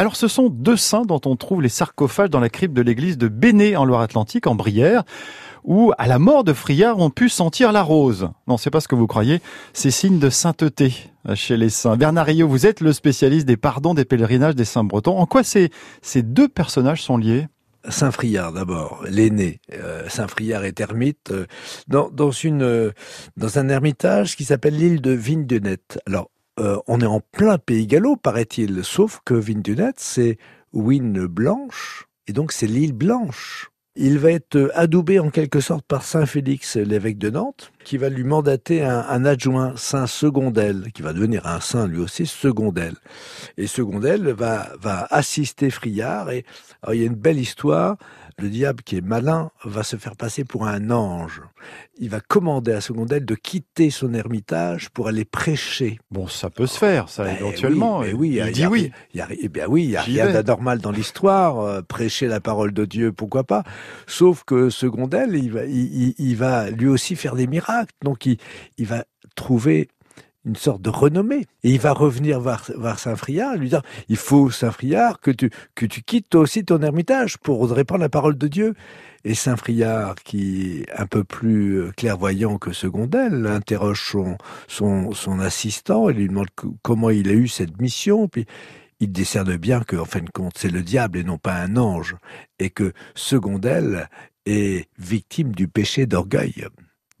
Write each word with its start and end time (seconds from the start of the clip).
Alors 0.00 0.16
ce 0.16 0.28
sont 0.28 0.48
deux 0.48 0.78
saints 0.78 1.04
dont 1.04 1.20
on 1.26 1.36
trouve 1.36 1.60
les 1.60 1.68
sarcophages 1.68 2.30
dans 2.30 2.40
la 2.40 2.48
crypte 2.48 2.72
de 2.72 2.80
l'église 2.80 3.18
de 3.18 3.28
Béné 3.28 3.76
en 3.76 3.84
Loire-Atlantique, 3.84 4.46
en 4.46 4.54
Brière 4.54 5.02
où, 5.62 5.92
à 5.98 6.06
la 6.06 6.18
mort 6.18 6.42
de 6.42 6.54
Friard, 6.54 6.98
on 6.98 7.10
pu 7.10 7.28
sentir 7.28 7.70
la 7.70 7.82
rose. 7.82 8.30
Non, 8.48 8.56
c'est 8.56 8.70
pas 8.70 8.80
ce 8.80 8.88
que 8.88 8.94
vous 8.94 9.06
croyez, 9.06 9.42
c'est 9.74 9.90
signe 9.90 10.18
de 10.18 10.30
sainteté 10.30 10.94
chez 11.34 11.58
les 11.58 11.68
saints. 11.68 11.98
Bernard 11.98 12.24
Rio, 12.24 12.48
vous 12.48 12.64
êtes 12.64 12.80
le 12.80 12.94
spécialiste 12.94 13.44
des 13.44 13.58
pardons 13.58 13.92
des 13.92 14.06
pèlerinages 14.06 14.54
des 14.54 14.64
saints 14.64 14.84
bretons. 14.84 15.18
En 15.18 15.26
quoi 15.26 15.42
ces, 15.42 15.68
ces 16.00 16.22
deux 16.22 16.48
personnages 16.48 17.02
sont 17.02 17.18
liés? 17.18 17.48
Saint 17.86 18.10
Friard 18.10 18.54
d'abord, 18.54 19.04
l'aîné. 19.06 19.60
Euh, 19.74 20.08
Saint 20.08 20.28
Friard 20.28 20.64
est 20.64 20.80
ermite 20.80 21.30
euh, 21.30 21.44
euh, 21.92 22.92
dans 23.36 23.58
un 23.58 23.68
ermitage 23.68 24.34
qui 24.34 24.46
s'appelle 24.46 24.78
l'île 24.78 25.02
de 25.02 25.12
Vindenet. 25.12 25.98
Alors, 26.06 26.30
on 26.86 27.00
est 27.00 27.06
en 27.06 27.20
plein 27.20 27.58
pays 27.58 27.86
gallo, 27.86 28.16
paraît-il, 28.16 28.84
sauf 28.84 29.20
que 29.24 29.34
Vindenet, 29.34 29.94
c'est 29.96 30.38
Wine 30.72 31.26
blanche, 31.26 32.06
et 32.26 32.32
donc 32.32 32.52
c'est 32.52 32.66
l'île 32.66 32.92
blanche. 32.92 33.70
Il 33.96 34.18
va 34.18 34.30
être 34.30 34.70
adoubé 34.74 35.18
en 35.18 35.30
quelque 35.30 35.58
sorte 35.58 35.84
par 35.84 36.04
Saint 36.04 36.24
Félix, 36.24 36.76
l'évêque 36.76 37.18
de 37.18 37.28
Nantes, 37.28 37.72
qui 37.84 37.96
va 37.96 38.08
lui 38.08 38.22
mandater 38.22 38.84
un, 38.84 39.24
adjoint, 39.24 39.74
Saint 39.76 40.06
Secondel, 40.06 40.92
qui 40.94 41.02
va 41.02 41.12
devenir 41.12 41.46
un 41.46 41.60
saint 41.60 41.88
lui 41.88 41.98
aussi, 41.98 42.26
Secondel. 42.26 42.94
Et 43.56 43.66
Secondel 43.66 44.28
va, 44.28 44.68
va 44.80 45.08
assister 45.10 45.70
Friard. 45.70 46.30
Et 46.30 46.44
alors, 46.82 46.94
il 46.94 47.00
y 47.00 47.02
a 47.02 47.06
une 47.06 47.14
belle 47.14 47.38
histoire 47.38 47.96
le 48.40 48.48
diable 48.48 48.82
qui 48.82 48.96
est 48.96 49.00
malin 49.00 49.50
va 49.64 49.82
se 49.82 49.96
faire 49.96 50.16
passer 50.16 50.44
pour 50.44 50.66
un 50.66 50.90
ange. 50.90 51.42
Il 51.98 52.08
va 52.08 52.20
commander 52.20 52.72
à 52.72 52.80
Secondel 52.80 53.24
de 53.24 53.34
quitter 53.34 53.90
son 53.90 54.14
ermitage 54.14 54.88
pour 54.90 55.08
aller 55.08 55.24
prêcher. 55.24 55.98
Bon, 56.10 56.26
ça 56.26 56.48
peut 56.48 56.66
se 56.66 56.78
faire, 56.78 57.08
ça, 57.08 57.24
ben 57.24 57.36
éventuellement. 57.36 58.00
Oui, 58.00 58.12
oui, 58.14 58.40
il 58.42 58.52
dit 58.52 58.66
oui. 58.66 58.92
Il 59.14 59.24
eh 59.28 59.48
bien 59.48 59.66
oui, 59.68 59.84
il 59.84 59.90
y 59.90 59.96
a 59.96 60.02
rien 60.02 60.32
d'anormal 60.32 60.78
dans 60.78 60.90
l'histoire. 60.90 61.60
Euh, 61.60 61.82
prêcher 61.82 62.26
la 62.26 62.40
parole 62.40 62.72
de 62.72 62.84
Dieu, 62.84 63.12
pourquoi 63.12 63.44
pas 63.44 63.62
Sauf 64.06 64.44
que 64.44 64.70
Secondel, 64.70 65.34
il 65.34 65.52
va, 65.52 65.64
il, 65.64 66.36
va 66.36 66.70
lui 66.70 66.88
aussi 66.88 67.16
faire 67.16 67.34
des 67.34 67.46
miracles. 67.46 67.94
Donc, 68.02 68.26
il, 68.26 68.38
va 68.86 69.04
trouver 69.34 69.88
une 70.44 70.56
sorte 70.56 70.82
de 70.82 70.90
renommée. 70.90 71.46
Et 71.62 71.70
il 71.70 71.80
va 71.80 71.92
revenir 71.92 72.40
voir, 72.40 72.64
Saint-Friard 72.98 73.56
lui 73.56 73.68
dire, 73.68 73.82
il 74.08 74.16
faut, 74.16 74.50
Saint-Friard, 74.50 75.20
que 75.20 75.30
tu, 75.30 75.50
que 75.74 75.86
tu 75.86 76.02
quittes 76.02 76.28
toi 76.30 76.42
aussi 76.42 76.64
ton 76.64 76.80
ermitage 76.80 77.38
pour 77.38 77.68
répandre 77.70 78.00
la 78.00 78.08
parole 78.08 78.38
de 78.38 78.48
Dieu. 78.48 78.74
Et 79.24 79.34
Saint-Friard, 79.34 80.14
qui 80.24 80.80
est 80.80 80.92
un 80.98 81.06
peu 81.06 81.24
plus 81.24 81.80
euh, 81.80 81.90
clairvoyant 81.94 82.56
que 82.56 82.72
Secondel, 82.72 83.46
interroge 83.46 84.02
son, 84.10 84.38
son, 84.66 85.12
son 85.12 85.40
assistant 85.40 86.08
et 86.08 86.14
lui 86.14 86.28
demande 86.28 86.48
comment 86.82 87.10
il 87.10 87.28
a 87.28 87.32
eu 87.32 87.46
cette 87.46 87.78
mission. 87.80 88.28
Puis 88.28 88.46
il 89.00 89.12
décerne 89.12 89.56
bien 89.56 89.80
que, 89.80 89.96
en 89.96 90.04
fin 90.04 90.20
de 90.20 90.30
compte, 90.30 90.54
c'est 90.56 90.70
le 90.70 90.82
diable 90.82 91.18
et 91.18 91.24
non 91.24 91.38
pas 91.38 91.54
un 91.54 91.76
ange. 91.76 92.16
Et 92.58 92.70
que 92.70 92.92
Secondel 93.14 94.08
est 94.46 94.88
victime 94.98 95.52
du 95.52 95.68
péché 95.68 96.06
d'orgueil. 96.06 96.66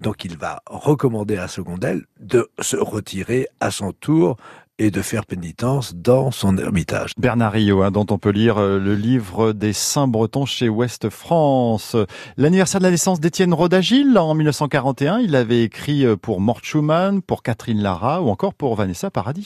Donc 0.00 0.24
il 0.24 0.36
va 0.36 0.62
recommander 0.66 1.36
à 1.36 1.48
Secondel 1.48 2.04
de 2.18 2.48
se 2.60 2.76
retirer 2.76 3.48
à 3.60 3.70
son 3.70 3.92
tour 3.92 4.36
et 4.78 4.90
de 4.90 5.02
faire 5.02 5.26
pénitence 5.26 5.94
dans 5.94 6.30
son 6.30 6.56
ermitage. 6.56 7.12
Bernard 7.18 7.52
Rio, 7.52 7.82
hein, 7.82 7.90
dont 7.90 8.06
on 8.08 8.16
peut 8.16 8.30
lire 8.30 8.56
euh, 8.56 8.78
le 8.78 8.94
livre 8.94 9.52
des 9.52 9.74
Saints 9.74 10.08
Bretons 10.08 10.46
chez 10.46 10.70
Ouest 10.70 11.10
France. 11.10 11.96
L'anniversaire 12.38 12.80
de 12.80 12.86
la 12.86 12.90
naissance 12.90 13.20
d'Étienne 13.20 13.52
Rodagil 13.52 14.16
en 14.16 14.32
1941, 14.32 15.18
il 15.18 15.36
avait 15.36 15.64
écrit 15.64 16.06
euh, 16.06 16.16
pour 16.16 16.40
Mort 16.40 16.60
Schumann, 16.62 17.20
pour 17.20 17.42
Catherine 17.42 17.82
Lara 17.82 18.22
ou 18.22 18.30
encore 18.30 18.54
pour 18.54 18.74
Vanessa 18.74 19.10
Paradis. 19.10 19.44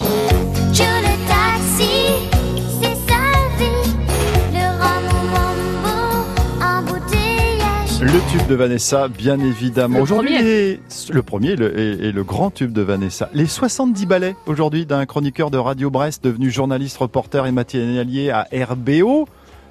Le 8.15 8.21
tube 8.31 8.47
de 8.47 8.55
Vanessa, 8.55 9.09
bien 9.09 9.41
évidemment. 9.41 9.99
Aujourd'hui, 9.99 10.39
le 10.39 11.23
premier 11.25 11.55
et 11.55 12.13
le 12.13 12.23
grand 12.23 12.53
tube 12.53 12.71
de 12.71 12.81
Vanessa. 12.81 13.29
Les 13.35 13.47
70 13.47 14.07
ballets 14.07 14.37
aujourd'hui 14.47 14.87
d'un 14.87 15.05
chroniqueur 15.05 15.51
de 15.51 15.59
Radio 15.59 15.91
Brest 15.91 16.23
devenu 16.23 16.49
journaliste, 16.49 16.97
reporter 16.99 17.45
et 17.45 17.51
matérialier 17.51 18.31
à 18.31 18.47
RBO 18.53 19.27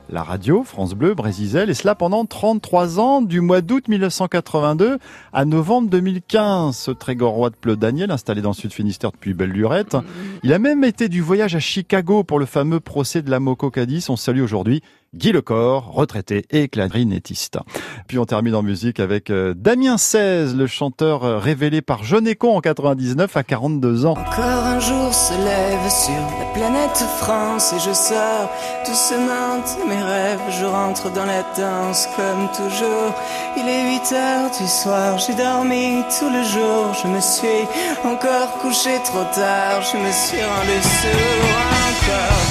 la 0.09 0.21
radio, 0.21 0.63
France 0.63 0.93
Bleu, 0.93 1.13
Brésisel, 1.13 1.69
et 1.69 1.73
cela 1.73 1.95
pendant 1.95 2.25
33 2.25 2.99
ans, 2.99 3.21
du 3.21 3.39
mois 3.39 3.61
d'août 3.61 3.87
1982 3.87 4.97
à 5.31 5.45
novembre 5.45 5.89
2015. 5.89 6.75
Ce 6.75 6.91
Trégor 6.91 7.33
roi 7.33 7.49
de 7.49 7.55
Pleu 7.55 7.77
Daniel, 7.77 8.11
installé 8.11 8.41
dans 8.41 8.49
le 8.49 8.55
sud 8.55 8.73
Finistère 8.73 9.13
depuis 9.13 9.33
belle 9.33 9.51
lurette. 9.51 9.95
Il 10.43 10.51
a 10.51 10.59
même 10.59 10.83
été 10.83 11.07
du 11.07 11.21
voyage 11.21 11.55
à 11.55 11.59
Chicago 11.59 12.25
pour 12.25 12.37
le 12.37 12.45
fameux 12.45 12.81
procès 12.81 13.21
de 13.21 13.31
la 13.31 13.39
Moco 13.39 13.71
Cadiz. 13.71 14.09
On 14.09 14.17
salue 14.17 14.41
aujourd'hui 14.41 14.83
Guy 15.13 15.31
Lecor, 15.31 15.91
retraité 15.93 16.45
et 16.49 16.67
clarinettiste. 16.67 17.59
Puis 18.07 18.17
on 18.17 18.25
termine 18.25 18.55
en 18.55 18.63
musique 18.63 18.99
avec 18.99 19.29
euh, 19.29 19.53
Damien 19.55 19.97
16, 19.97 20.55
le 20.55 20.65
chanteur 20.65 21.23
euh, 21.23 21.37
révélé 21.37 21.81
par 21.81 22.01
Eco 22.03 22.49
en 22.49 22.61
99 22.61 23.37
à 23.37 23.43
42 23.43 24.05
ans. 24.07 24.11
Encore 24.11 24.43
un 24.43 24.79
jour 24.79 25.13
se 25.13 25.33
lève 25.33 25.89
sur 25.89 26.39
la 26.39 26.45
planète 26.53 27.05
France 27.19 27.73
et 27.73 27.79
je 27.79 27.93
sors 27.93 28.49
doucement 28.87 29.57
de 29.57 29.89
mes 29.89 30.01
rêves. 30.01 30.39
Je 30.49 30.65
rentre 30.65 31.13
dans 31.13 31.25
la 31.25 31.43
danse 31.55 32.07
comme 32.15 32.49
toujours. 32.55 33.13
Il 33.55 33.69
est 33.69 33.99
8 33.99 34.13
heures 34.13 34.51
du 34.59 34.67
soir, 34.67 35.19
j'ai 35.19 35.35
dormi 35.35 36.03
tout 36.19 36.29
le 36.29 36.43
jour. 36.43 36.93
Je 37.03 37.07
me 37.07 37.19
suis 37.19 37.67
encore 38.03 38.57
couché 38.61 38.97
trop 39.05 39.25
tard, 39.35 39.81
je 39.81 39.97
me 39.97 40.11
suis 40.11 40.43
rendu 40.43 40.81
sourd. 40.81 41.82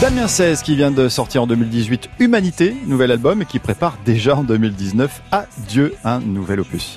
Damien 0.01 0.27
16 0.27 0.63
qui 0.63 0.75
vient 0.75 0.91
de 0.91 1.09
sortir 1.09 1.45
en 1.45 1.47
2018 1.47 2.11
Humanité, 2.19 2.75
nouvel 2.87 3.13
album 3.13 3.43
et 3.43 3.45
qui 3.45 3.61
prépare 3.61 3.97
déjà 4.05 4.37
en 4.37 4.43
2019 4.43 5.23
à 5.31 5.47
Dieu 5.69 5.95
un 6.03 6.19
nouvel 6.19 6.59
opus. 6.59 6.91